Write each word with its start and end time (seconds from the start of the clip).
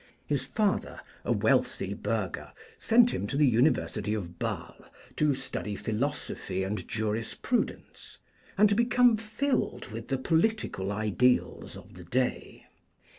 His 0.25 0.43
father, 0.45 0.99
a 1.23 1.31
wealthy 1.31 1.93
burgher, 1.93 2.53
sent 2.79 3.11
him 3.13 3.27
to 3.27 3.37
the 3.37 3.45
University 3.45 4.15
of 4.15 4.39
Basle 4.39 4.85
to 5.17 5.35
study 5.35 5.75
philosophy 5.75 6.63
and 6.63 6.87
jurisprudence 6.87 8.17
and 8.57 8.67
to 8.67 8.73
become 8.73 9.15
filled 9.15 9.91
with 9.91 10.07
the 10.07 10.17
political 10.17 10.91
ideals 10.91 11.77
of 11.77 11.93
the 11.93 12.03
day. 12.05 12.65